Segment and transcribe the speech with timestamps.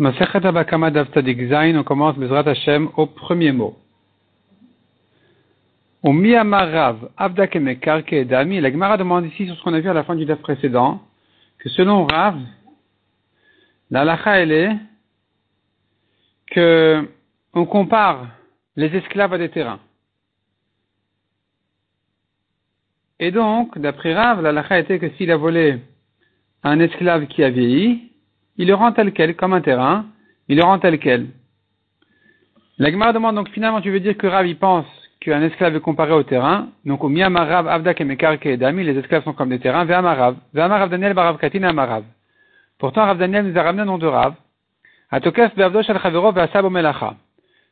[0.00, 3.76] on commence Bezrat Hashem au premier mot.
[6.02, 10.04] Au Miyamarav Avdakemekar Kedami, la Gemara demande ici sur ce qu'on a vu à la
[10.04, 11.02] fin du DAF précédent,
[11.58, 12.38] que selon Rav,
[13.90, 14.76] la lacha elle est
[16.46, 17.08] que
[17.52, 18.28] on compare
[18.76, 19.80] les esclaves à des terrains.
[23.18, 25.80] Et donc, d'après Rav, la lacha était que s'il a volé
[26.62, 28.12] un esclave qui a vieilli,
[28.58, 30.06] il le rend tel quel, comme un terrain,
[30.48, 31.28] il le rend tel quel.
[32.78, 34.86] La Gemara demande donc finalement, tu veux dire que Rav il pense
[35.20, 39.32] qu'un esclave est comparé au terrain, donc au Miyamarav Avdak et Dami, les esclaves sont
[39.32, 42.04] comme des terrains, Ve'amarav, Ve'amarav Daniel Barav Katina Amarav.
[42.78, 44.34] Pourtant, Rav Daniel nous a ramené un nom de Rav,
[45.10, 47.14] Atokef Be'avdosh al Chavero Ve'asabo Melacha.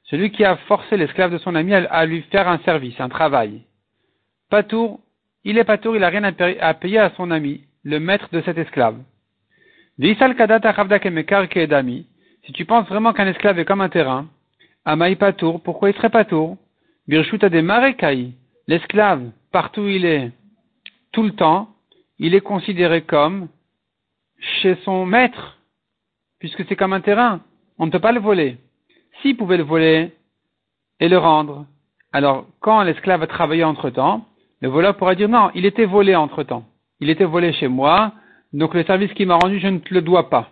[0.05, 3.62] Celui qui a forcé l'esclave de son ami à lui faire un service, un travail.
[4.50, 5.00] Patour,
[5.42, 8.56] il est patour, il n'a rien à payer à son ami, le maître de cet
[8.56, 8.96] esclave.
[9.98, 10.14] Si
[12.52, 14.27] tu penses vraiment qu'un esclave est comme un terrain,
[14.84, 16.58] Amaï Patour, pourquoi il serait Patour
[17.08, 18.33] Birshuta de Marekai,
[18.67, 20.33] l'esclave, partout où il est,
[21.12, 21.70] tout le temps,
[22.19, 23.48] il est considéré comme
[24.39, 25.58] chez son maître,
[26.41, 27.41] puisque c'est comme un terrain.
[27.78, 28.58] On ne peut pas le voler.
[29.22, 30.12] S'il pouvait le voler
[31.00, 31.64] et le rendre,
[32.12, 34.27] alors quand l'esclave a travaillé entre temps,
[34.61, 36.64] le voleur pourra dire non, il était volé entre temps.
[37.00, 38.12] Il était volé chez moi,
[38.52, 40.50] donc le service qu'il m'a rendu, je ne te le dois pas.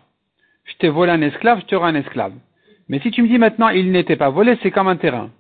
[0.65, 2.33] Je t'ai volé un esclave, je te rends un esclave.
[2.89, 5.31] Mais si tu me dis maintenant, il n'était pas volé, c'est comme un terrain.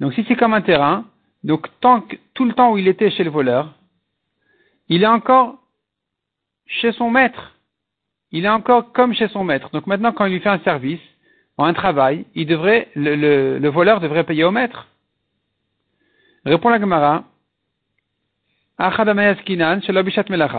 [0.00, 1.06] Donc si c'est comme un terrain,
[1.44, 3.74] donc tant que, tout le temps où il était chez le voleur,
[4.88, 5.58] il est encore
[6.66, 7.54] chez son maître.
[8.30, 9.70] Il est encore comme chez son maître.
[9.72, 11.00] Donc maintenant, quand il lui fait un service,
[11.58, 14.86] un travail, il devrait, le, le voleur devrait payer au maître.
[16.44, 17.24] Répond la Gemara,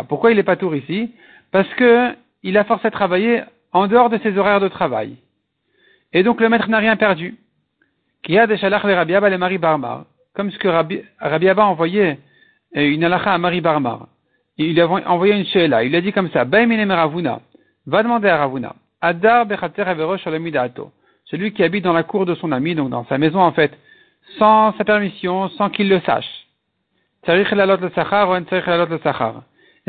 [0.08, 1.12] pourquoi il n'est pas tour ici?
[1.52, 5.16] Parce que il a forcé à travailler en dehors de ses horaires de travail.
[6.14, 7.38] Et donc le maître n'a rien perdu.
[10.36, 12.18] Comme ce que Rabbi, Abba a envoyé
[12.76, 14.08] euh, une alacha à Marie Barmar.
[14.58, 15.84] Il a envoyé une sheila.
[15.84, 18.76] Il a dit comme ça, va demander à Ravuna.
[19.02, 19.48] Adar
[21.26, 23.72] Celui qui habite dans la cour de son ami, donc dans sa maison en fait,
[24.38, 26.39] sans sa permission, sans qu'il le sache.
[27.28, 27.48] Est-ce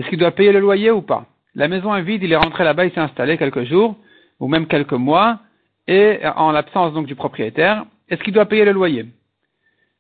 [0.09, 1.27] qu'il doit payer le loyer ou pas?
[1.55, 3.97] La maison est vide, il est rentré là-bas, il s'est installé quelques jours,
[4.39, 5.41] ou même quelques mois,
[5.87, 9.07] et en l'absence donc du propriétaire, est-ce qu'il doit payer le loyer?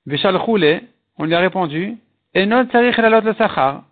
[0.06, 1.96] On lui a répondu,
[2.34, 2.56] non,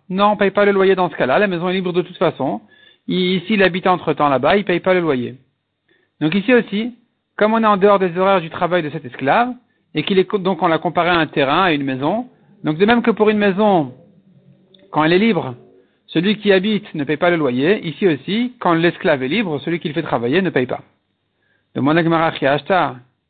[0.09, 2.17] on ne paye pas le loyer dans ce cas-là, la maison est libre de toute
[2.17, 2.61] façon,
[3.07, 5.35] ici il habite entre-temps là-bas, il ne paye pas le loyer.
[6.21, 6.95] Donc ici aussi,
[7.37, 9.53] comme on est en dehors des horaires du travail de cet esclave,
[9.93, 12.27] et qu'il est donc on l'a comparé à un terrain, à une maison,
[12.63, 13.93] donc de même que pour une maison,
[14.91, 15.55] quand elle est libre,
[16.07, 17.87] celui qui habite ne paye pas le loyer.
[17.87, 20.81] Ici aussi, quand l'esclave est libre, celui qui le fait travailler ne paye pas.
[21.75, 22.01] Demande à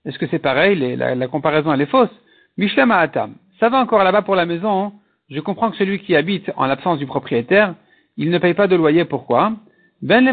[0.05, 0.95] est-ce que c'est pareil?
[0.95, 2.09] La, comparaison elle est fausse.
[2.57, 3.35] Mishlama Atam.
[3.59, 4.93] Ça va encore là-bas pour la maison.
[5.29, 7.75] Je comprends que celui qui habite en l'absence du propriétaire,
[8.17, 9.05] il ne paye pas de loyer.
[9.05, 9.53] Pourquoi?
[10.01, 10.25] Ben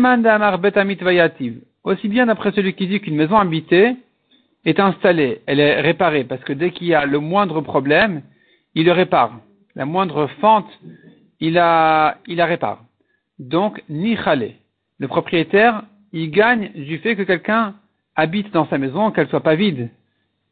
[1.84, 3.96] Aussi bien d'après celui qui dit qu'une maison habitée
[4.64, 8.22] est installée, elle est réparée, parce que dès qu'il y a le moindre problème,
[8.76, 9.40] il le répare.
[9.74, 10.68] La moindre fente,
[11.40, 12.84] il la, il la répare.
[13.38, 14.16] Donc, ni
[14.98, 15.82] Le propriétaire,
[16.12, 17.74] il gagne du fait que quelqu'un
[18.14, 19.90] habite dans sa maison, qu'elle soit pas vide.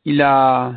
[0.06, 0.72] Il a,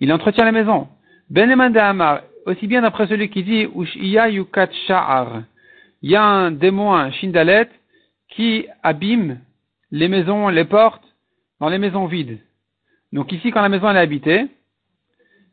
[0.00, 0.88] il entretient la maison.
[1.30, 5.42] Ben Amar, aussi bien d'après celui qui dit, Yukat Sha'ar.
[6.02, 7.68] Il y a un démon, Shindalet,
[8.28, 9.40] qui abîme
[9.90, 11.04] les maisons, les portes,
[11.58, 12.38] dans les maisons vides.
[13.12, 14.46] Donc ici, quand la maison est habitée,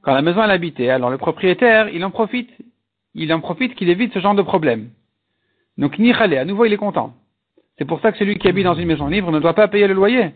[0.01, 2.49] quand la maison est habitée, alors le propriétaire, il en profite.
[3.13, 4.89] Il en profite qu'il évite ce genre de problème.
[5.77, 7.13] Donc, ni à nouveau, il est content.
[7.77, 9.87] C'est pour ça que celui qui habite dans une maison libre ne doit pas payer
[9.87, 10.31] le loyer.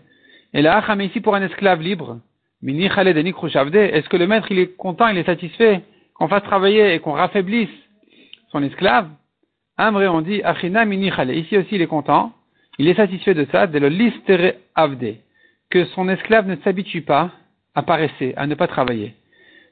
[0.54, 2.20] Et là, mais ici pour un esclave libre,
[2.64, 5.82] est-ce que le maître, il est content, il est satisfait
[6.14, 7.70] qu'on fasse travailler et qu'on raffaiblisse
[8.52, 9.10] son esclave?
[9.78, 12.34] Amré, on dit, Achina Ici aussi, il est content.
[12.78, 15.16] Il est satisfait de ça, de le listere avde.
[15.70, 17.32] Que son esclave ne s'habitue pas
[17.74, 19.16] à paresser, à ne pas travailler.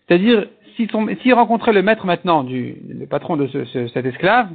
[0.10, 4.50] C'est-à-dire, s'il rencontrait le maître maintenant, du, le patron de ce, cet esclave,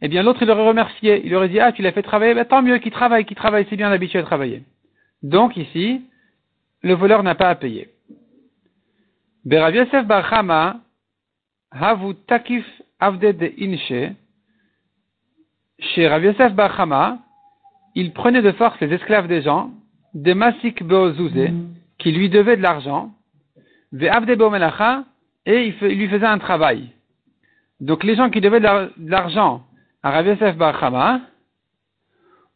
[0.00, 2.44] eh bien l'autre il aurait remercié, il aurait dit ah tu l'as fait travailler, ben,
[2.44, 4.62] tant mieux qu'il travaille, qu'il travaille, c'est bien habitué à travailler.
[5.24, 6.02] Donc ici,
[6.82, 7.88] le voleur n'a pas à payer.
[9.44, 10.76] Berav Yosef Barchama,
[11.72, 12.64] Havu Takif
[13.00, 14.12] Avde de Inche,
[15.80, 17.18] chez Rav Yosef Barchama,
[17.96, 19.72] il prenait de force les esclaves des gens,
[20.14, 21.50] des Masik Beozuze,
[21.98, 23.12] qui lui devaient de l'argent,
[25.46, 26.90] et il, lui faisait un travail.
[27.80, 29.64] Donc les gens qui devaient de l'argent
[30.02, 31.20] à Rav Yosef Bar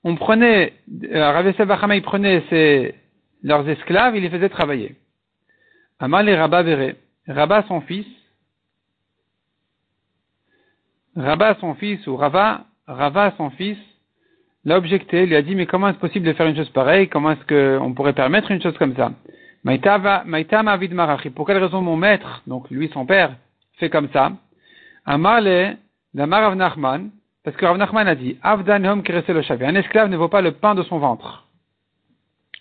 [0.05, 0.75] on prenait,
[1.12, 1.52] euh, Rav
[1.94, 2.94] il prenait ses,
[3.43, 4.96] leurs esclaves, il les faisait travailler.
[5.99, 6.96] Amal et Rabba verrait.
[7.26, 8.06] Rabba son fils,
[11.17, 13.79] Rabba son fils, ou Rava, Rava son fils,
[14.64, 17.08] l'a objecté, lui a dit, mais comment est-ce possible de faire une chose pareille?
[17.08, 19.12] Comment est-ce qu'on pourrait permettre une chose comme ça?
[19.64, 23.34] Pour quelle raison mon maître, donc lui son père,
[23.78, 24.32] fait comme ça?
[25.05, 25.78] Amale,
[26.14, 27.10] la Rav Nachman,
[27.44, 30.52] parce que Rav Nachman a dit, Avdan hom le Un esclave ne vaut pas le
[30.52, 31.46] pain de son ventre.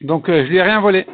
[0.01, 1.05] Donc, euh, je lui ai rien volé.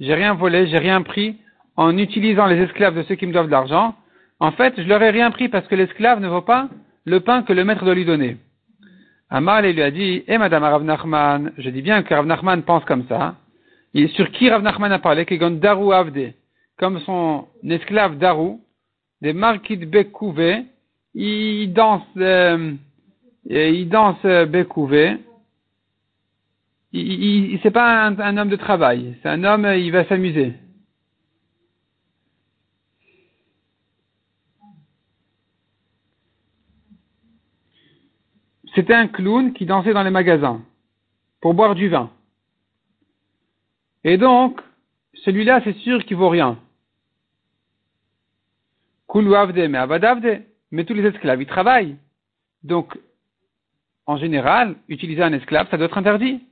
[0.00, 1.36] J'ai rien volé, j'ai rien pris
[1.76, 3.94] en utilisant les esclaves de ceux qui me doivent de l'argent.
[4.40, 6.68] En fait, je leur ai rien pris parce que l'esclave ne vaut pas
[7.04, 8.36] le pain que le maître doit lui donner.
[9.30, 12.84] Amal lui a dit, eh madame Rav Nachman, je dis bien que Rav Nachman pense
[12.84, 13.36] comme ça.
[13.94, 16.32] Et sur qui Rav Nachman a parlé, Daru Avde,
[16.78, 18.58] comme son esclave Daru,
[19.20, 20.64] des marquis de Bekouvé,
[21.14, 22.72] il danse, euh,
[23.44, 25.18] il danse euh, Bekouvé,
[26.92, 30.54] il, c'est pas un, homme de travail, c'est un homme, il va s'amuser.
[38.74, 40.62] C'était un clown qui dansait dans les magasins
[41.40, 42.10] pour boire du vin.
[44.04, 44.60] Et donc,
[45.24, 46.58] celui-là, c'est sûr qu'il vaut rien.
[49.14, 50.42] mais avadavde.
[50.70, 51.96] Mais tous les esclaves, ils travaillent.
[52.64, 52.96] Donc,
[54.06, 56.42] en général, utiliser un esclave, ça doit être interdit.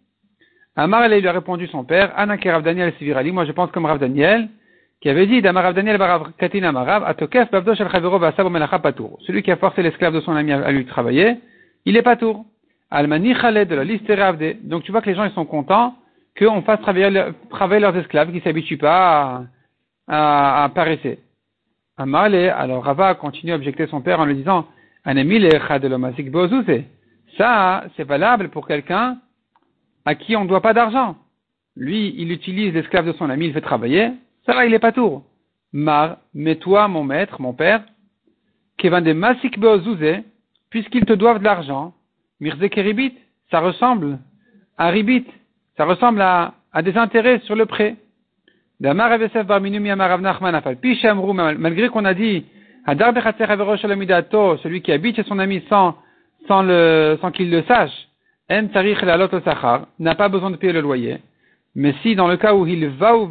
[0.77, 3.99] Amar lui a répondu son père, Anak Rav Daniel Sivirali, moi je pense comme Rav
[3.99, 4.49] Daniel,
[5.01, 8.79] qui avait dit, Damar Rav Daniel Barav Katina Marav, Atokef Bavdo Shel Chavero Vasav Melacha
[8.79, 9.19] Patour.
[9.27, 11.39] Celui qui a forcé l'esclave de son ami à lui travailler,
[11.85, 12.45] il est Patour.
[12.91, 14.57] Almani Khaled de la liste Ravde.
[14.63, 15.97] Donc tu vois que les gens ils sont contents
[16.47, 19.47] qu'on fasse travailler, leurs esclaves qui s'habituent pas
[20.09, 21.19] à, à, à paresser.
[21.97, 24.67] Alors Rava continue à objecter son père en lui disant,
[27.37, 29.19] ça, c'est valable pour quelqu'un
[30.05, 31.17] à qui on ne doit pas d'argent.
[31.77, 34.13] Lui, il utilise l'esclave de son ami, il fait travailler,
[34.47, 35.25] ça va, il est pas tour.
[35.73, 37.85] Mar, mais toi, mon maître, mon père,
[38.77, 39.59] Kevin de Masik
[40.71, 41.95] puisqu'ils te doivent de l'argent,
[42.41, 43.15] Mirze Keribit,
[43.51, 44.19] ça ressemble
[44.79, 45.27] à Ribit,
[45.81, 47.97] ça ressemble à, des intérêts sur le prêt.
[48.81, 49.31] Malgré
[51.89, 52.45] qu'on a dit,
[52.87, 55.97] celui qui habite chez son ami sans,
[56.47, 58.09] sans, qu'il le sache,
[59.99, 61.17] n'a pas besoin de payer le loyer.
[61.75, 63.31] Mais si dans le cas où il va ou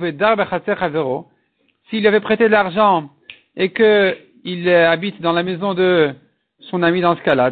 [1.91, 3.11] s'il avait prêté de l'argent
[3.55, 6.15] et qu'il habite dans la maison de
[6.61, 7.51] son ami dans ce cas-là,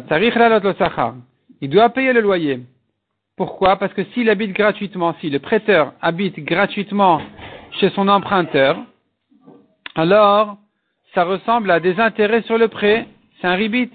[1.60, 2.58] il doit payer le loyer.
[3.38, 3.76] Pourquoi?
[3.76, 7.22] Parce que s'il habite gratuitement, si le prêteur habite gratuitement
[7.78, 8.76] chez son emprunteur,
[9.94, 10.58] alors
[11.14, 13.06] ça ressemble à des intérêts sur le prêt,
[13.40, 13.90] c'est un ribit.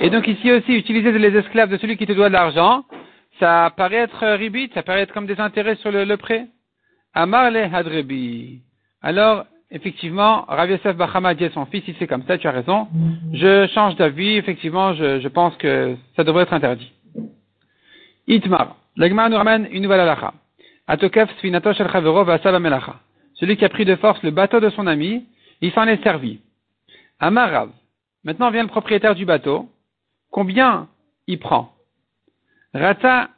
[0.00, 2.84] Et donc ici aussi, utiliser les esclaves de celui qui te doit de l'argent,
[3.38, 6.46] ça paraît être ribit, ça paraît être comme des intérêts sur le, prêt.
[7.12, 8.62] Amar le hadrebi.
[9.02, 12.88] Alors, effectivement, Rav Yosef à son fils, si c'est comme ça, tu as raison.
[13.34, 16.90] Je change d'avis, effectivement, je, je, pense que ça devrait être interdit.
[18.28, 18.76] Itmar.
[18.96, 20.34] L'Agma nous ramène une nouvelle halakha.
[20.86, 23.00] Atokef melacha.
[23.34, 25.26] Celui qui a pris de force le bateau de son ami,
[25.60, 26.40] il s'en est servi.
[27.18, 27.70] Amarav.
[28.24, 29.68] Maintenant vient le propriétaire du bateau.
[30.30, 30.88] Combien
[31.26, 31.72] il prend?
[32.74, 33.30] Rata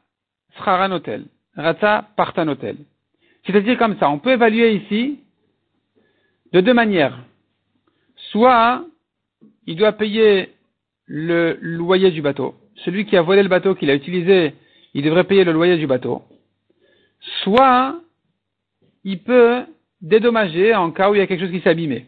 [0.57, 1.25] sraranotel.
[1.57, 2.77] Rata partanotel.
[3.45, 5.21] C'est-à-dire comme ça, on peut évaluer ici
[6.53, 7.19] de deux manières.
[8.31, 8.85] Soit
[9.67, 10.53] il doit payer
[11.07, 12.55] le loyer du bateau.
[12.85, 14.55] Celui qui a volé le bateau, qu'il a utilisé,
[14.95, 16.23] il devrait payer le loyer du bateau.
[17.43, 18.01] Soit
[19.05, 19.65] il peut
[20.01, 22.07] dédommager en cas où il y a quelque chose qui s'est abîmé.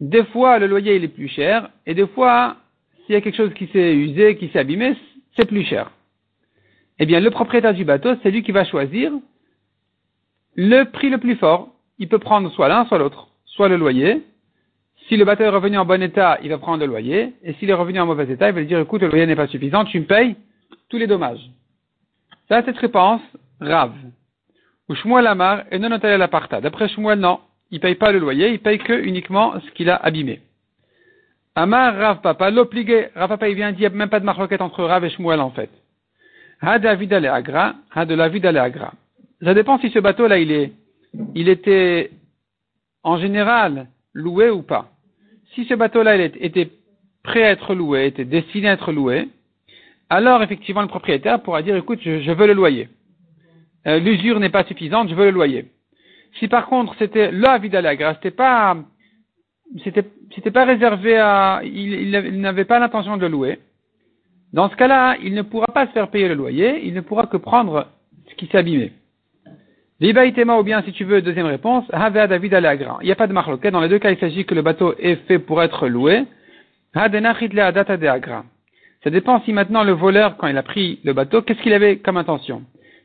[0.00, 2.56] Des fois, le loyer il est plus cher, et des fois,
[3.04, 4.96] s'il y a quelque chose qui s'est usé, qui s'est abîmé,
[5.36, 5.90] c'est plus cher.
[6.98, 9.12] Eh bien, le propriétaire du bateau, c'est lui qui va choisir
[10.54, 11.68] le prix le plus fort.
[11.98, 13.28] Il peut prendre soit l'un, soit l'autre.
[13.44, 14.22] Soit le loyer.
[15.08, 17.32] Si le bateau est revenu en bon état, il va prendre le loyer.
[17.42, 19.36] Et s'il est revenu en mauvais état, il va lui dire, écoute, le loyer n'est
[19.36, 20.36] pas suffisant, tu me payes
[20.90, 21.50] tous les dommages.
[22.48, 23.22] Ça, cette réponse,
[23.60, 23.92] Rav.
[24.88, 26.60] Ou Shmuel Amar et non la parta.
[26.60, 27.40] D'après Shmuel, non.
[27.70, 30.40] Il paye pas le loyer, il paye que uniquement ce qu'il a abîmé.
[31.54, 35.04] Amar Rav Papa, l'obligé, Rav Papa, il vient dire même pas de marloquette entre Rav
[35.04, 35.70] et Shmuel en fait.
[36.60, 38.92] Ha David Agra, ha de la vie Agra.
[39.42, 40.72] Ça dépend si ce bateau-là, il est,
[41.34, 42.10] il était
[43.02, 44.90] en général loué ou pas.
[45.54, 46.70] Si ce bateau-là, il était
[47.22, 49.28] prêt à être loué, était destiné à être loué,
[50.10, 52.88] alors effectivement le propriétaire pourra dire écoute, je, veux le loyer.
[53.86, 55.66] Euh, l'usure n'est pas suffisante, je veux le loyer.
[56.38, 58.76] Si par contre c'était la vie Agra, c'était pas
[59.84, 63.60] c'était, c'était pas réservé à, il, il, n'avait pas l'intention de louer.
[64.52, 67.26] Dans ce cas-là, il ne pourra pas se faire payer le loyer, il ne pourra
[67.26, 67.86] que prendre
[68.28, 68.92] ce qui s'est abîmé.
[70.00, 72.58] Vibaïtema ou bien, si tu veux, deuxième réponse, Havea David.
[73.02, 73.70] Il n'y a pas de marloquet.
[73.70, 76.24] Dans les deux cas, il s'agit que le bateau est fait pour être loué.
[76.94, 78.44] Agra.
[79.02, 81.98] Ça dépend si maintenant le voleur, quand il a pris le bateau, qu'est-ce qu'il avait
[81.98, 82.62] comme intention?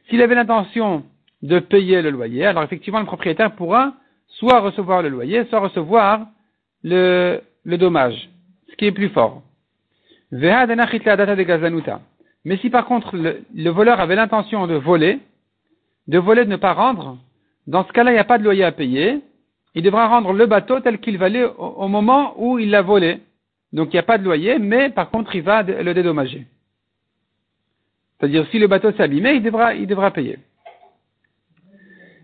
[0.10, 1.04] S'il avait l'intention
[1.42, 3.94] de payer le loyer, alors effectivement, le propriétaire pourra
[4.28, 6.28] soit recevoir le loyer, soit recevoir
[6.84, 8.30] le, dommage,
[8.70, 9.42] ce qui est plus fort.
[10.32, 10.52] Mais
[12.58, 15.20] si par contre le voleur avait l'intention de voler,
[16.08, 17.18] de voler, de ne pas rendre,
[17.68, 19.22] dans ce cas-là, il n'y a pas de loyer à payer.
[19.74, 23.20] Il devra rendre le bateau tel qu'il valait au, moment où il l'a volé.
[23.76, 26.48] Donc il n'y a pas de loyer, mais par contre, il va le dédommager.
[28.18, 30.40] C'est-à-dire, si le bateau s'est abîmé, il devra, payer.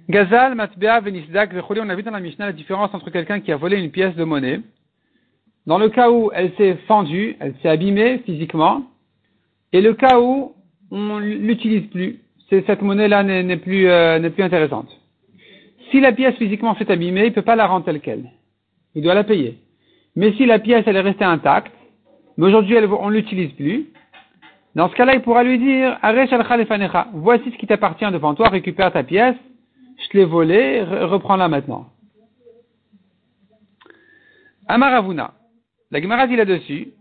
[0.09, 3.57] Gazal, Matbea, Venisdak, on a vu dans la Mishnah la différence entre quelqu'un qui a
[3.57, 4.61] volé une pièce de monnaie.
[5.67, 8.85] Dans le cas où elle s'est fendue, elle s'est abîmée physiquement,
[9.73, 10.55] et le cas où
[10.89, 14.89] on l'utilise plus cette monnaie-là n'est plus, euh, plus intéressante.
[15.89, 18.25] Si la pièce physiquement s'est abîmée, il ne peut pas la rendre telle qu'elle.
[18.95, 19.57] Il doit la payer.
[20.15, 21.73] Mais si la pièce elle est restée intacte,
[22.37, 23.87] mais aujourd'hui on ne l'utilise plus,
[24.75, 25.97] dans ce cas-là, il pourra lui dire
[27.13, 29.35] Voici ce qui t'appartient devant toi, récupère ta pièce,
[30.01, 31.87] je te l'ai volée, reprends-la maintenant.
[34.67, 35.33] Amaravuna.
[35.91, 36.93] La Gemara dit là-dessus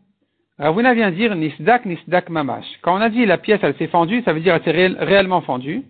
[0.59, 2.67] Ravuna vient dire nisdak nisdak mamash.
[2.83, 5.40] Quand on a dit la pièce elle s'est fendue, ça veut dire elle s'est réellement
[5.40, 5.85] fendue.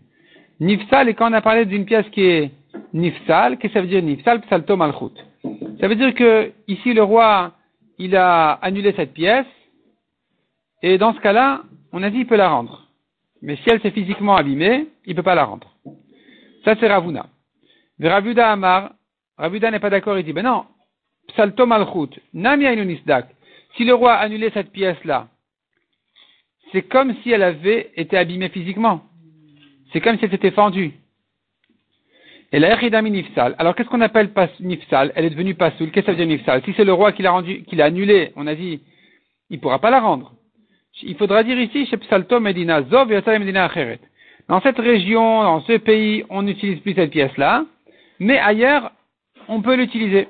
[0.61, 2.51] Nifsal, et quand on a parlé d'une pièce qui est
[2.93, 5.17] nifsal, qu'est-ce que ça veut dire nifsal psalto malchut?
[5.81, 7.53] Ça veut dire que ici le roi
[7.99, 9.47] il a annulé cette pièce
[10.83, 12.87] et dans ce cas-là, on a dit il peut la rendre.
[13.43, 15.75] Mais si elle s'est physiquement abîmée, il ne peut pas la rendre.
[16.65, 17.27] Ça c'est Ravuna.
[17.99, 18.93] Ravuda Amar,
[19.37, 20.67] Ravuda n'est pas d'accord, il dit ben non,
[21.29, 22.75] psalto malchut, namia.
[23.77, 25.29] Si le roi a annulé cette pièce-là,
[26.73, 29.03] c'est comme si elle avait été abîmée physiquement.
[29.93, 30.93] C'est comme si elle s'était fendue.
[32.53, 33.55] Et la Echidami Nifsal.
[33.59, 34.31] Alors qu'est-ce qu'on appelle
[34.61, 35.13] Nifsal?
[35.15, 35.91] Elle est devenue Pasoul.
[35.91, 36.63] Qu'est-ce que ça veut dire Nifsal?
[36.65, 38.81] Si c'est le roi qui l'a rendu, qui l'a annulée, on a dit,
[39.51, 40.33] il ne pourra pas la rendre.
[41.03, 44.01] Il faudra dire ici, chez Psalto Medina, Zov Medina Acheret.
[44.49, 47.65] Dans cette région, dans ce pays, on n'utilise plus cette pièce-là,
[48.19, 48.91] mais ailleurs,
[49.49, 50.29] on peut l'utiliser.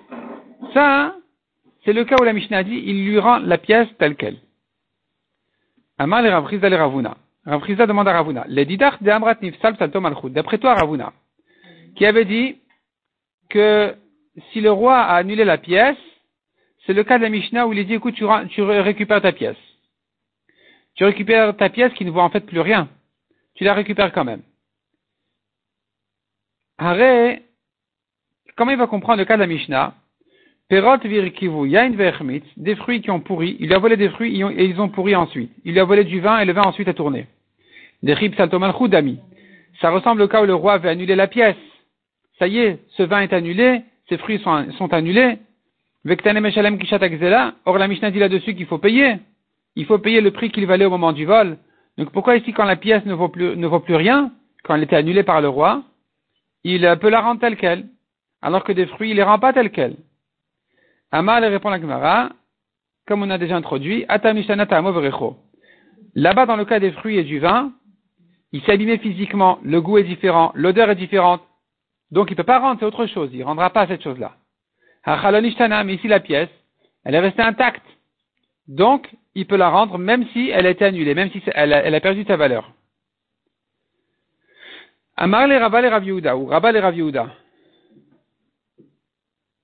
[0.74, 1.14] Ça,
[1.84, 4.36] c'est le cas où la Mishnah dit, il lui rend la pièce telle qu'elle.
[5.98, 7.16] Amar le Ravriza le Ravuna.
[7.46, 11.12] Ravriza demande à Ravuna, les didach de Amrat Nifsal D'après toi, Ravuna,
[12.00, 12.57] qui avait dit
[13.50, 13.95] que
[14.50, 15.99] si le roi a annulé la pièce,
[16.87, 19.59] c'est le cas de la Mishnah où il dit, écoute, tu, récupères ta pièce.
[20.95, 22.88] Tu récupères ta pièce qui ne vaut en fait plus rien.
[23.52, 24.40] Tu la récupères quand même.
[26.78, 27.42] Arrête,
[28.57, 29.92] comment il va comprendre le cas de la Mishnah?
[30.71, 33.59] Perot virkivu, yain verchmitz, des fruits qui ont pourri.
[33.61, 35.52] Il a volé des fruits et ils ont pourri ensuite.
[35.66, 37.26] Il a volé du vin et le vin ensuite a tourné.
[38.02, 39.19] Des rib saltomal dami.
[39.83, 41.57] Ça ressemble au cas où le roi avait annulé la pièce.
[42.40, 45.38] Ça y est, ce vin est annulé, ces fruits sont, sont annulés.
[47.66, 49.18] Or la Mishnah dit là-dessus qu'il faut payer.
[49.76, 51.59] Il faut payer le prix qu'il valait au moment du vol.
[51.99, 54.32] Donc pourquoi ici quand la pièce ne vaut plus, ne vaut plus rien,
[54.64, 55.82] quand elle était annulée par le roi,
[56.64, 57.85] il peut la rendre telle qu'elle,
[58.40, 59.97] alors que des fruits il les rend pas telle qu'elle?
[61.12, 62.30] Amal répond la Gemara,
[63.06, 64.06] comme on a déjà introduit,
[66.14, 67.73] Là-bas, dans le cas des fruits et du vin,
[68.52, 71.42] il s'est abîmé physiquement, le goût est différent, l'odeur est différente.
[72.10, 74.36] Donc il ne peut pas rendre, c'est autre chose, il ne rendra pas cette chose-là.
[75.06, 76.50] Mais ici la pièce,
[77.04, 77.86] elle est restée intacte.
[78.68, 82.00] Donc, il peut la rendre même si elle a été annulée, même si elle a,
[82.00, 82.72] perdu sa valeur.
[85.16, 87.30] Amar le Rabba le ou Rabba le Rav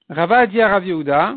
[0.08, 1.36] Rava a dit à Rav Yehuda,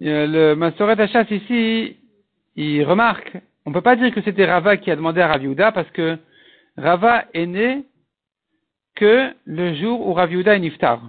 [0.00, 1.96] le Masoret Hachas ici,
[2.56, 5.42] il remarque, on ne peut pas dire que c'était Rava qui a demandé à Rav
[5.42, 6.16] Yehuda parce que
[6.76, 7.84] Rava est né
[8.94, 11.02] que le jour où Rav Yehuda est niftar.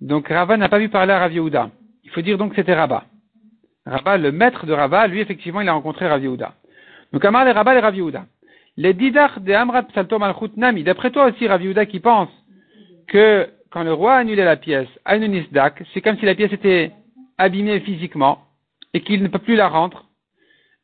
[0.00, 1.70] Donc Rava n'a pas vu parler à Rav Yehuda.
[2.02, 3.04] Il faut dire donc que c'était Rava.
[3.84, 6.54] Rava, le maître de Rava, lui effectivement il a rencontré Rav Yehuda.
[7.12, 8.24] Donc Amar le Rava et Rav Yehuda.
[8.78, 10.82] Les didach de Amrat Psalto Malchut Nami.
[10.82, 12.30] D'après toi aussi, Rav qui pense
[13.06, 16.92] que quand le roi a annulé la pièce, Anunisdak, c'est comme si la pièce était
[17.36, 18.46] abîmée physiquement
[18.94, 20.09] et qu'il ne peut plus la rendre.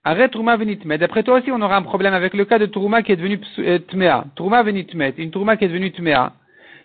[0.08, 3.02] Arrête Trouma Mais D'après toi aussi, on aura un problème avec le cas de Trouma
[3.02, 4.26] qui est devenu euh, Tmea.
[4.36, 5.14] Trouma Venitmet.
[5.18, 6.32] Une Trouma qui est devenue Tmea.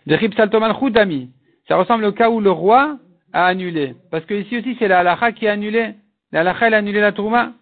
[0.08, 1.30] De Rib Salto Malchut Nami.
[1.68, 2.98] Ça ressemble au cas où le roi
[3.32, 3.94] a annulé.
[4.10, 5.94] Parce que ici aussi, c'est la halacha qui a annulé.
[6.32, 7.54] La halacha, elle a annulé la Trouma.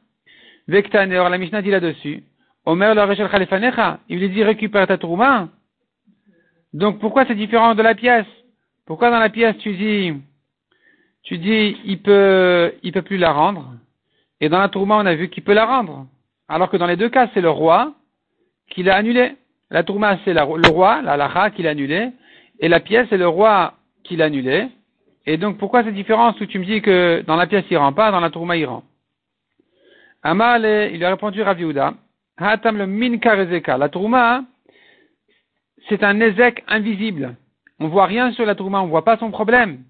[0.69, 1.13] Vektane.
[1.15, 2.23] Or, la Mishnah dit là-dessus.
[2.65, 5.49] Omer le Rachel Khalifanecha, il lui dit récupère ta trouma.
[6.71, 8.27] Donc pourquoi c'est différent de la pièce?
[8.85, 10.13] Pourquoi dans la pièce tu dis
[11.23, 13.73] tu dis, il peut, il peut plus la rendre?
[14.41, 16.07] Et dans la tourma, on a vu qu'il peut la rendre.
[16.47, 17.93] Alors que dans les deux cas, c'est le roi
[18.69, 19.35] qui l'a annulé.
[19.69, 22.09] La tourma, c'est le roi, la lacha, qui l'a annulé.
[22.59, 24.67] Et la pièce, c'est le roi qui l'a annulé.
[25.25, 27.93] Et donc, pourquoi cette différence où tu me dis que dans la pièce, il rend
[27.93, 28.83] pas, dans la tourma, il rend?
[30.23, 31.57] Amal, il lui a répondu Rav
[32.37, 33.35] Hatam le minka
[33.77, 34.43] La tourma,
[35.87, 37.35] c'est un ezek invisible.
[37.79, 39.83] On voit rien sur la tourma, on voit pas son problème.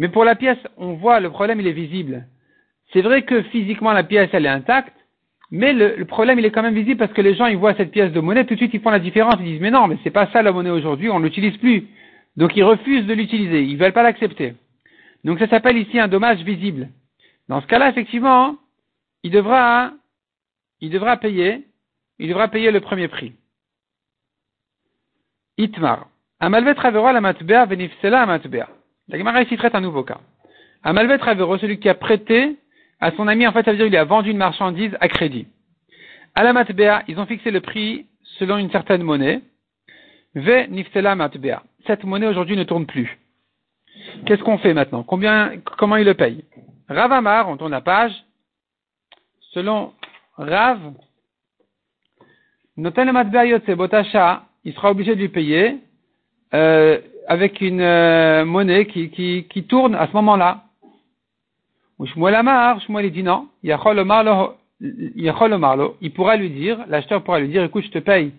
[0.00, 2.24] Mais pour la pièce, on voit le problème, il est visible.
[2.90, 4.96] C'est vrai que physiquement la pièce, elle est intacte,
[5.50, 7.90] mais le, problème, il est quand même visible parce que les gens, ils voient cette
[7.90, 9.34] pièce de monnaie, tout de suite, ils font la différence.
[9.40, 11.86] Ils disent, mais non, mais c'est pas ça la monnaie aujourd'hui, on l'utilise plus.
[12.38, 13.62] Donc, ils refusent de l'utiliser.
[13.62, 14.54] Ils veulent pas l'accepter.
[15.22, 16.88] Donc, ça s'appelle ici un dommage visible.
[17.50, 18.56] Dans ce cas-là, effectivement,
[19.22, 19.92] il devra,
[20.80, 21.66] il devra payer,
[22.18, 23.34] il devra payer le premier prix.
[25.58, 26.06] Itmar.
[26.38, 28.79] Amalvet Ravero la matbea venifsela matbea.
[29.10, 30.20] La Gemara ici traite un nouveau cas.
[30.84, 32.56] Amalvet Ravero, celui qui a prêté
[33.00, 35.48] à son ami, en fait, ça veut dire qu'il a vendu une marchandise à crédit.
[36.36, 38.06] À la matbea, ils ont fixé le prix
[38.38, 39.40] selon une certaine monnaie.
[40.36, 41.64] Ve nifsela matbea.
[41.88, 43.18] Cette monnaie aujourd'hui ne tourne plus.
[44.26, 45.02] Qu'est-ce qu'on fait maintenant?
[45.02, 46.44] Combien, comment il le paye?
[46.88, 48.12] Ravamar, on tourne la page.
[49.52, 49.92] Selon
[50.36, 50.78] Rav,
[52.76, 55.78] noten matbea yotse botasha, il sera obligé de lui payer
[56.54, 60.64] euh, avec une euh, monnaie qui, qui, qui, tourne à ce moment-là.
[62.04, 63.76] Shmuel Amar, Shmuel il dit non, il
[66.12, 68.32] pourra lui dire, l'acheteur pourra lui dire, écoute, je te paye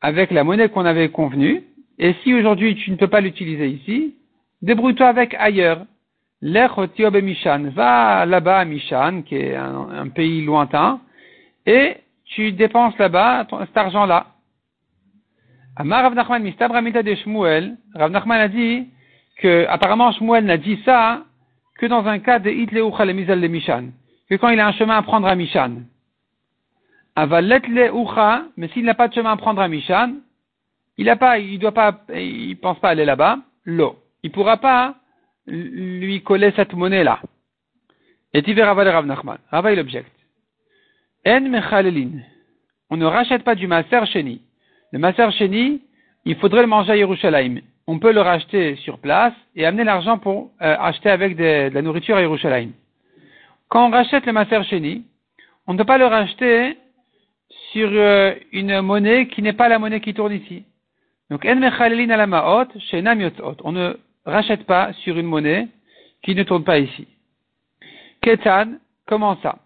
[0.00, 1.64] avec la monnaie qu'on avait convenue,
[1.98, 4.14] et si aujourd'hui tu ne peux pas l'utiliser ici,
[4.62, 5.84] débrouille-toi avec ailleurs.
[6.40, 11.00] L'Echotiobe Mishan, va là-bas à Mishan, qui est un, pays lointain,
[11.66, 14.26] et tu dépenses là-bas cet argent-là.
[15.80, 18.88] Amar Rav Nachman Mistab de Shmuel, Rav Nachman a dit
[19.36, 21.22] que apparemment Shmuel n'a dit ça
[21.78, 23.90] que dans un cas de Hitleucha le Mizal de Mishan,
[24.28, 25.82] que quand il a un chemin à prendre à Mishan.
[27.14, 27.62] Avalet
[27.94, 30.14] Ucha, mais s'il n'a pas de chemin à prendre à Mishan,
[30.96, 34.00] il a pas, il doit pas, il pense pas aller là-bas, l'eau.
[34.24, 34.96] Il pourra pas
[35.46, 37.20] lui coller cette monnaie-là.
[38.34, 39.38] Et tu verras Rav Nachman.
[39.48, 40.10] Rava il objecte.
[41.24, 42.18] En mechalelin.
[42.90, 44.42] On ne rachète pas du maser sheni.
[44.90, 45.82] Le Maser Sheni,
[46.24, 47.60] il faudrait le manger à Yerushalayim.
[47.86, 51.82] On peut le racheter sur place et amener l'argent pour euh, acheter avec de, la
[51.82, 52.70] nourriture à Yerushalayim.
[53.68, 55.04] Quand on rachète le Maser Sheni,
[55.66, 56.78] on ne peut pas le racheter
[57.72, 60.64] sur euh, une monnaie qui n'est pas la monnaie qui tourne ici.
[61.30, 61.54] Donc, on
[63.72, 65.68] ne rachète pas sur une monnaie
[66.22, 67.06] qui ne tourne pas ici.
[68.22, 69.58] Ketan, comment ça?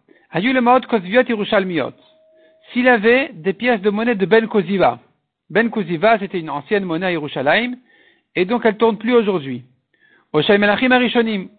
[2.72, 4.98] S'il avait des pièces de monnaie de Ben Koziva,
[5.52, 7.76] ben Kuziva, c'était une ancienne monnaie à Yerushalayim,
[8.34, 9.64] et donc elle tourne plus aujourd'hui.
[10.32, 10.40] Ou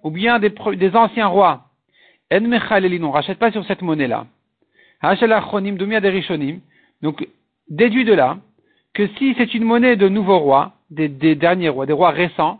[0.10, 1.66] bien des, anciens rois.
[2.34, 4.26] En Mechalelin, on rachète pas sur cette monnaie-là.
[7.04, 7.28] Donc,
[7.70, 8.38] déduit de là,
[8.96, 12.60] que si c'est une monnaie de nouveaux rois, des, derniers rois, des rois récents,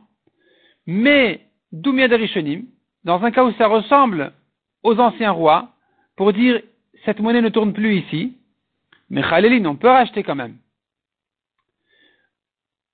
[0.86, 1.42] mais
[1.72, 2.64] Doumia de
[3.06, 4.34] dans un cas où ça ressemble
[4.84, 5.70] aux anciens rois,
[6.16, 6.62] pour dire
[7.06, 8.38] cette monnaie ne tourne plus ici,
[9.10, 10.58] mais Khalelin, on peut racheter quand même.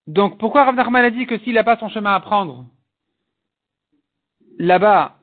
[0.10, 2.66] Donc, pourquoi Rav Nachman a dit que s'il n'a pas son chemin à prendre
[4.58, 5.18] là-bas,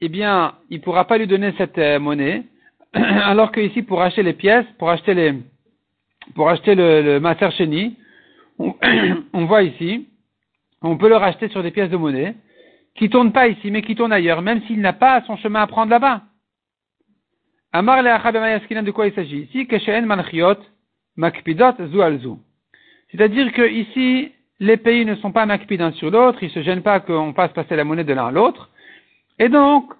[0.00, 2.44] eh bien, il ne pourra pas lui donner cette euh, monnaie,
[2.92, 5.34] alors que ici, pour acheter les pièces, pour acheter les,
[6.36, 7.96] pour acheter le, le Maser Sheni,
[8.60, 10.06] on, voit ici,
[10.82, 12.36] on peut le racheter sur des pièces de monnaie
[12.94, 15.66] qui tournent pas ici, mais qui tournent ailleurs, même s'il n'a pas son chemin à
[15.66, 16.22] prendre là-bas.
[17.72, 19.40] Amar le de quoi il s'agit?
[19.40, 19.66] Ici?
[19.66, 20.60] Keshen manchiot
[21.16, 22.38] makpidot zu
[23.10, 26.82] c'est-à-dire que ici, les pays ne sont pas macpid d'un sur l'autre, ils se gênent
[26.82, 28.70] pas qu'on fasse passer la monnaie de l'un à l'autre.
[29.38, 29.92] Et donc,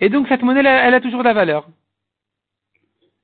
[0.00, 1.66] et donc cette monnaie, elle, a toujours de la valeur.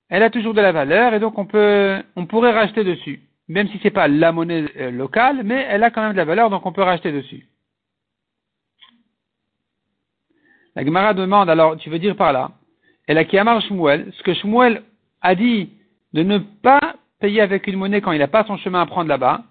[0.09, 3.21] Elle a toujours de la valeur et donc on peut, on pourrait racheter dessus.
[3.49, 6.25] Même si c'est pas la monnaie euh, locale, mais elle a quand même de la
[6.25, 7.47] valeur, donc on peut racheter dessus.
[10.77, 12.53] La Gemara demande, alors, tu veux dire par là,
[13.09, 14.83] et la Kiamar Shmuel, ce que Shmuel
[15.21, 15.71] a dit
[16.13, 19.09] de ne pas payer avec une monnaie quand il n'a pas son chemin à prendre
[19.09, 19.45] là-bas,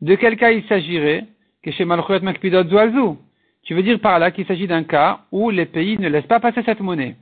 [0.00, 1.24] de quel cas il s'agirait
[1.62, 1.72] Tu
[3.74, 6.62] veux dire par là qu'il s'agit d'un cas où les pays ne laissent pas passer
[6.64, 7.16] cette monnaie.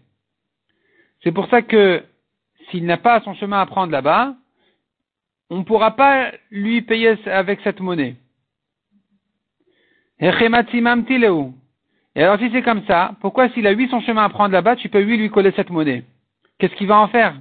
[1.23, 2.03] C'est pour ça que
[2.71, 4.35] s'il n'a pas son chemin à prendre là-bas,
[5.51, 8.17] on ne pourra pas lui payer avec cette monnaie.
[10.21, 10.29] Et
[12.23, 14.89] alors si c'est comme ça, pourquoi s'il a eu son chemin à prendre là-bas, tu
[14.89, 16.05] peux lui lui coller cette monnaie?
[16.59, 17.37] Qu'est-ce qu'il va en faire?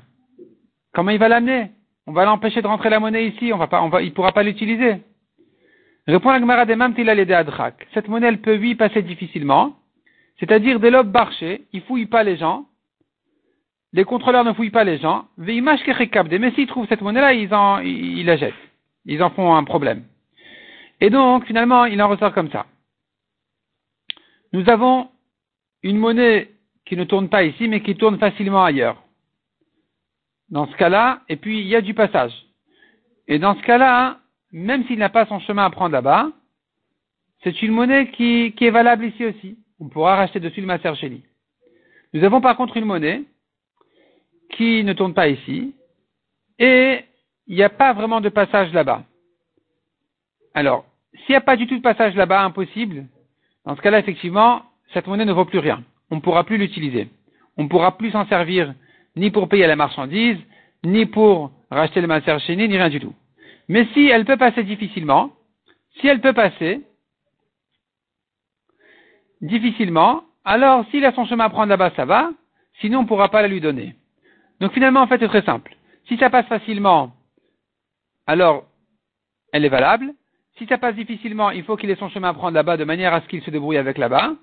[0.94, 1.72] Comment il va l'amener?
[2.08, 4.32] On va l'empêcher de rentrer la monnaie ici, on va pas, on va, il pourra
[4.32, 5.02] pas l'utiliser.
[6.08, 7.88] Répond la Gemara des Mamtila Adrak.
[7.94, 9.78] Cette monnaie, elle peut, oui, passer difficilement.
[10.40, 12.66] C'est-à-dire, des lobes barchés, ils fouillent pas les gens.
[13.94, 15.26] Les contrôleurs ne fouillent pas les gens.
[15.38, 18.54] Mais s'ils trouvent cette monnaie-là, ils, en, ils la jettent.
[19.06, 20.04] Ils en font un problème.
[21.00, 22.66] Et donc, finalement, il en ressort comme ça.
[24.52, 25.10] Nous avons
[25.84, 26.50] une monnaie
[26.86, 29.03] qui ne tourne pas ici, mais qui tourne facilement ailleurs.
[30.50, 32.34] Dans ce cas-là, et puis il y a du passage.
[33.28, 34.20] Et dans ce cas-là,
[34.52, 36.30] même s'il n'a pas son chemin à prendre là-bas,
[37.44, 39.58] c'est une monnaie qui, est valable ici aussi.
[39.80, 41.24] On pourra racheter dessus le Maser Sheni.
[42.14, 43.24] Nous avons par contre une monnaie
[44.52, 45.74] qui ne tourne pas ici,
[46.60, 47.04] et
[47.48, 49.04] il n'y a pas vraiment de passage là-bas.
[50.54, 50.86] Alors,
[51.26, 53.08] s'il n'y a pas du tout de passage là-bas, impossible,
[53.66, 55.84] dans ce cas-là, effectivement, cette monnaie ne vaut plus rien.
[56.12, 57.10] On ne pourra plus l'utiliser.
[57.58, 58.74] On ne pourra plus s'en servir
[59.16, 60.38] ni pour payer la marchandise,
[60.84, 63.14] ni pour racheter le Maser Sheni, ni rien du tout.
[63.68, 65.32] Mais si elle peut passer difficilement,
[66.00, 66.82] si elle peut passer
[69.42, 72.32] difficilement, alors s'il a son chemin à prendre là-bas, ça va,
[72.82, 73.96] sinon on ne pourra pas la lui donner.
[74.60, 75.76] Donc finalement, en fait, c'est très simple.
[76.08, 77.14] Si ça passe facilement,
[78.28, 78.66] alors
[79.52, 80.14] elle est valable.
[80.58, 83.14] Si ça passe difficilement, il faut qu'il ait son chemin à prendre là-bas de manière
[83.14, 84.36] à ce qu'il se débrouille avec là-bas.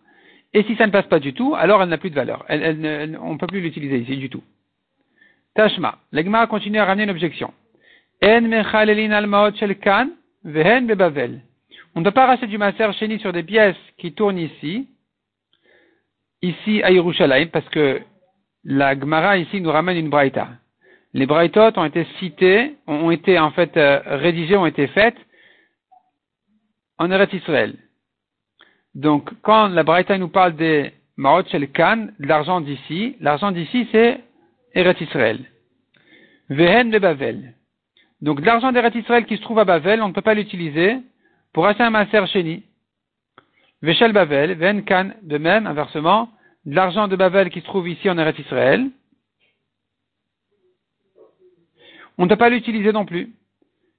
[0.53, 2.45] Et si ça ne passe pas du tout, alors elle n'a plus de valeur.
[2.49, 4.43] on ne peut plus l'utiliser ici du tout.
[5.55, 5.99] Tashma.
[6.13, 7.53] L'Egma continue à ramener une objection.
[8.23, 8.41] On
[12.01, 14.89] ne peut pas racheter du maser chéni sur des pièces qui tournent ici,
[16.43, 18.01] ici à Yerushalayim, parce que
[18.65, 20.49] la Gemara ici nous ramène une braïta.
[21.15, 25.17] Les braïtot ont été cités, ont été en fait euh, rédigées, ont été faites
[26.99, 27.75] en Eretz Israël.
[28.95, 33.89] Donc, quand la braïta nous parle des Maot Shel Kan, de l'argent d'ici, l'argent d'ici
[33.91, 34.21] c'est
[34.75, 35.45] Eretz Israël.
[36.49, 37.55] Vehen de Bavel.
[38.21, 40.99] Donc l'argent d'Eretz Israël qui se trouve à Bavel, on ne peut pas l'utiliser
[41.53, 42.63] pour acheter un Maser Sheni.
[43.83, 46.31] Veshel Bavel, Ven Kan, de même, inversement,
[46.67, 48.91] l'argent de Bavel qui se trouve ici en Eretz Israël,
[52.19, 53.33] on ne peut pas l'utiliser non plus.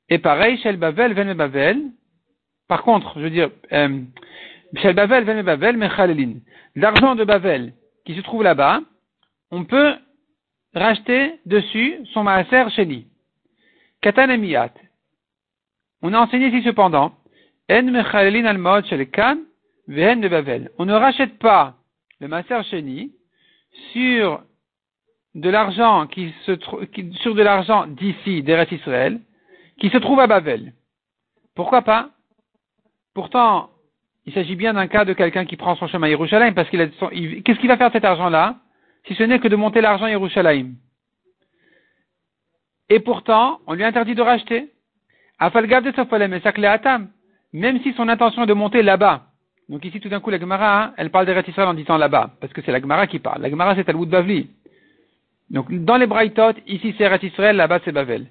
[0.09, 1.81] Et pareil, Shel Bavel, Ven Bavel,
[2.67, 4.01] par contre, je veux dire, euh,
[4.75, 6.33] Shel Bavel, Ven Bavel, Mechalelin,
[6.75, 7.73] l'argent de Bavel
[8.05, 8.81] qui se trouve là-bas,
[9.49, 9.95] on peut
[10.73, 13.07] racheter dessus son Maaser Sheni.
[14.01, 14.29] Katan
[16.01, 17.13] On a enseigné ici cependant,
[17.69, 19.37] En mechalelin al shel kan
[19.87, 20.71] de Bavel.
[20.77, 21.75] On ne rachète pas
[22.19, 23.11] le Maser Sheni
[23.93, 24.41] sur
[25.35, 26.57] de l'argent qui se
[27.21, 29.21] sur de l'argent d'ici, d'Eretz Israël,
[29.79, 30.73] qui se trouve à Bavel.
[31.55, 32.09] Pourquoi pas?
[33.13, 33.69] Pourtant,
[34.25, 36.81] il s'agit bien d'un cas de quelqu'un qui prend son chemin à Yerushalayim, parce qu'il
[36.81, 38.57] a qu'est-ce qu'il va faire cet argent-là,
[39.07, 40.73] si ce n'est que de monter l'argent à Yerushalayim?
[42.89, 44.69] Et pourtant, on lui interdit de racheter.
[47.53, 49.23] Même si son intention est de monter là-bas.
[49.69, 52.31] Donc ici, tout d'un coup, la Gemara, hein, elle parle des en disant là-bas.
[52.41, 53.41] Parce que c'est la Gemara qui parle.
[53.41, 54.49] La Gemara, c'est Talmud Bavli.
[55.49, 58.27] Donc, dans les Braithot, ici c'est Israël, là-bas c'est Bavel.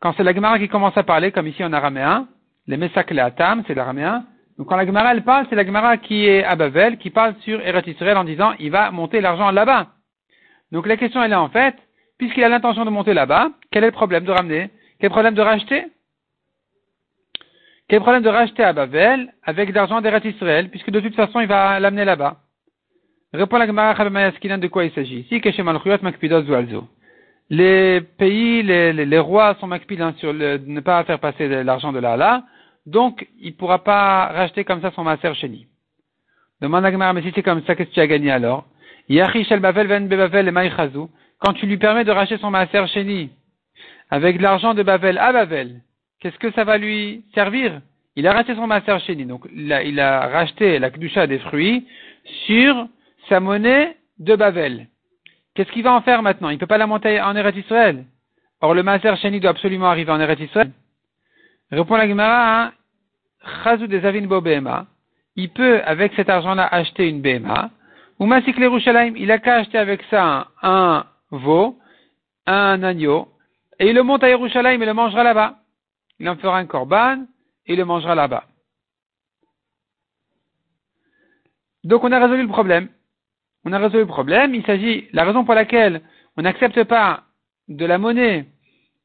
[0.00, 2.28] Quand c'est la Gemara qui commence à parler, comme ici en araméen,
[2.66, 4.24] les Mesak Atam, c'est l'araméen.
[4.58, 7.34] Donc quand la Gemara elle parle, c'est la Gemara qui est à Bavel, qui parle
[7.40, 9.93] sur Eretz en disant, il va monter l'argent là-bas.
[10.74, 11.76] Donc la question elle est en fait,
[12.18, 15.40] puisqu'il a l'intention de monter là-bas, quel est le problème de ramener Quel problème de
[15.40, 15.84] racheter?
[17.88, 21.38] Quel problème de racheter à Babel avec de l'argent d'Eretz Israël, puisque de toute façon
[21.38, 22.38] il va l'amener là-bas?
[23.32, 25.24] Répond la Gemara de quoi il s'agit?
[27.50, 31.92] Les pays, les, les, rois sont makpid hein, sur le, ne pas faire passer l'argent
[31.92, 32.42] de là,
[32.84, 35.68] donc il ne pourra pas racheter comme ça son maser chéni.
[36.60, 38.66] Demande à Gemara, mais si c'est comme ça, qu'est-ce que tu as gagné alors?
[41.38, 43.30] Quand tu lui permets de racheter son maaser chéni
[44.10, 45.80] avec l'argent de Bavel à Bavel,
[46.20, 47.80] qu'est-ce que ça va lui servir?
[48.16, 51.86] Il a racheté son maaser chéni, donc il a, racheté la kdusha des fruits
[52.46, 52.88] sur
[53.28, 54.86] sa monnaie de Bavel.
[55.54, 56.50] Qu'est-ce qu'il va en faire maintenant?
[56.50, 58.04] Il ne peut pas la monter en Eretz Israël?
[58.60, 60.70] Or, le maaser chéni doit absolument arriver en Eretz Israël.
[61.70, 62.72] Répond la Gemara,
[63.62, 64.86] Chazou des Avin Bobema.
[65.36, 67.70] Il peut, avec cet argent-là, acheter une BMA.
[68.20, 71.78] Il a qu'à acheter avec ça un veau,
[72.46, 73.28] un agneau,
[73.78, 75.58] et il le monte à Yerushalayim et le mangera là-bas.
[76.20, 77.24] Il en fera un korban
[77.66, 78.44] et il le mangera là-bas.
[81.82, 82.88] Donc on a résolu le problème.
[83.64, 84.54] On a résolu le problème.
[84.54, 86.02] Il s'agit, la raison pour laquelle
[86.36, 87.24] on n'accepte pas
[87.68, 88.46] de la monnaie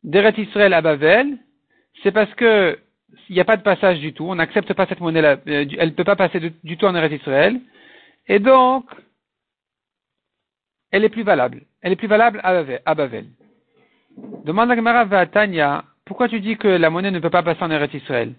[0.04, 1.38] d'Eret Israël à Bavel,
[2.04, 2.78] c'est parce que
[3.28, 4.26] il n'y a pas de passage du tout.
[4.26, 5.38] On n'accepte pas cette monnaie-là.
[5.48, 7.60] Euh, elle ne peut pas passer du tout en Eretz Israël.
[8.30, 8.86] Et donc,
[10.92, 11.64] elle est plus valable.
[11.82, 13.26] Elle est plus valable à Bavel.
[14.46, 17.64] Demande la Gemara à Tanya, pourquoi tu dis que la monnaie ne peut pas passer
[17.64, 18.34] en Eretz Israël?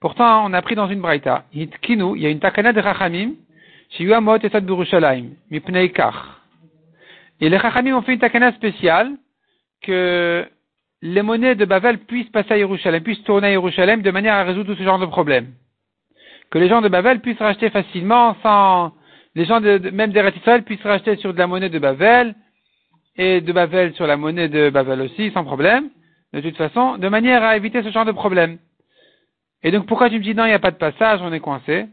[0.00, 3.34] Pourtant, on a pris dans une braïta, il y a une takana de Rachamim,
[3.90, 6.14] Shiyuamot et Burushalayim, Mipnei Kach.
[7.40, 9.12] Et les Rachamim ont fait une takana spéciale
[9.82, 10.46] que
[11.02, 14.42] les monnaies de Bavel puissent passer à Yerushalem, puissent tourner à Yerushalem de manière à
[14.42, 15.52] résoudre tout ce genre de problèmes.
[16.50, 18.92] Que les gens de Bavel puissent racheter facilement sans,
[19.36, 22.34] les gens de, même des Israël puissent racheter sur de la monnaie de Bavel
[23.16, 25.90] et de Bavel sur la monnaie de Bavel aussi, sans problème,
[26.32, 28.56] de toute façon, de manière à éviter ce genre de problème.
[29.62, 31.40] Et donc pourquoi tu me dis non, il n'y a pas de passage, on est
[31.40, 31.86] coincé?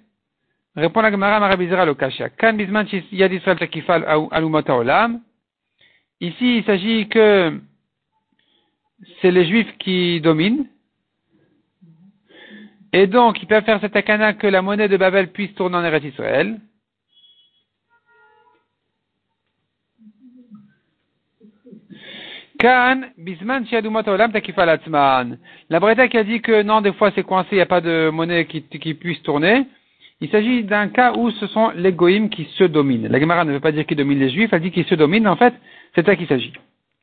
[0.75, 2.29] Répond la Gemara Marabizera Lokashia.
[2.29, 5.19] Kan bisman yad takifal alumota olam.
[6.21, 7.59] Ici, il s'agit que
[9.21, 10.65] c'est les juifs qui dominent.
[12.93, 15.83] Et donc, ils peuvent faire cette akana que la monnaie de Babel puisse tourner en
[15.83, 16.59] Eretz Israël.
[22.63, 23.65] Kan, bisman
[24.07, 24.31] olam
[25.69, 27.81] La Breta qui a dit que non, des fois c'est coincé, il n'y a pas
[27.81, 29.65] de monnaie qui, puisse tourner.
[30.21, 33.09] Il s'agit d'un cas où ce sont les goïms qui se dominent.
[33.09, 35.27] La Gemara ne veut pas dire qu'ils dominent les juifs, elle dit qu'ils se dominent.
[35.27, 35.53] En fait,
[35.93, 36.53] c'est ça qu'il s'agit.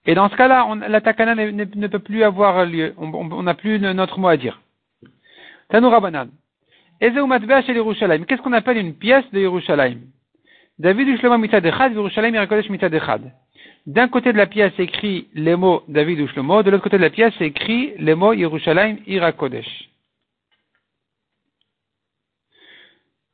[0.07, 2.95] Et dans ce cas-là, la takana ne, peut plus avoir lieu.
[2.97, 4.63] On n'a plus notre mot à dire.
[5.69, 6.29] Tanoura Banan.
[7.01, 9.99] Qu'est-ce qu'on appelle une pièce de Yerushalayim?
[10.79, 13.31] David Ushlomo mitadechad, Yerushalayim Yerakodesh mitadechad.
[13.91, 17.03] D'un côté de la pièce, c'est écrit les mots David Ushlomo, de l'autre côté de
[17.03, 19.91] la pièce, c'est écrit les mots Yerushalayim Irakodesh.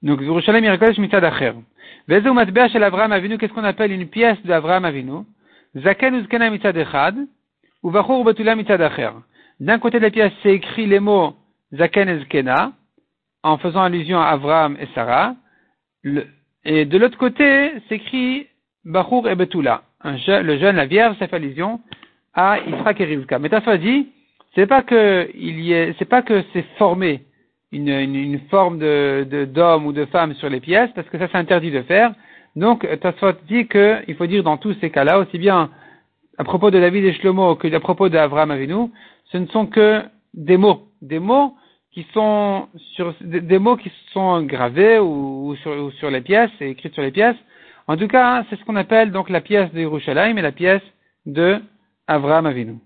[0.01, 1.53] Donc, Yerushalayim Irakodesh mitad acher.
[2.09, 5.27] Vezeu matbea shel Avraham Avinu, qu'est-ce qu'on appelle une pièce d'Avraham Avinu?
[5.75, 7.17] Zaken uzkena mitad echad,
[7.83, 9.11] ou vachur betula mitad acher.
[9.61, 11.37] D'un côté de la pièce, c'est écrit les mots
[11.75, 12.73] Zaken ezkena,
[13.43, 15.37] en faisant allusion à Avraham et Sarah.
[16.65, 18.47] et de l'autre côté, c'est écrit
[18.87, 19.83] Bachur et Betula.
[20.13, 21.81] Le jeune, la vierge, ça fait allusion
[22.35, 23.39] à Israël et Rivka.
[23.39, 24.09] Mais Tafa dit,
[24.55, 27.23] c'est pas que il y est, c'est pas que c'est formé
[27.73, 31.39] une, une, forme de, d'homme ou de femme sur les pièces, parce que ça c'est
[31.39, 32.13] interdit de faire.
[32.57, 35.71] Donc, Tasfot dit qu'il faut dire dans tous ces cas-là, aussi bien
[36.39, 38.91] à propos de David et Shlomo que à propos d'Avraham Avinu,
[39.31, 40.03] ce ne sont que
[40.35, 41.55] des mots, des mots
[41.93, 47.03] qui sont sur des, mots qui sont gravés ou, sur, sur, les pièces écrits sur
[47.03, 47.37] les pièces.
[47.89, 50.83] En tout cas, c'est ce qu'on appelle donc la pièce de Yerushalayim et la pièce
[51.25, 51.61] de
[52.07, 52.79] Avraham Avinu.